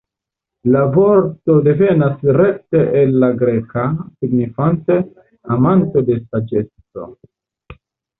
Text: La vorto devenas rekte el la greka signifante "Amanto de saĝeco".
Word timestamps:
La 0.75 0.79
vorto 0.93 1.57
devenas 1.65 2.23
rekte 2.37 2.81
el 3.01 3.13
la 3.23 3.29
greka 3.41 3.83
signifante 4.23 4.97
"Amanto 5.57 6.03
de 6.09 6.17
saĝeco". 6.23 7.07